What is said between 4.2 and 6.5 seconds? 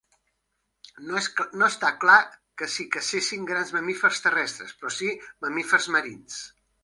terrestres, però sí mamífers marins.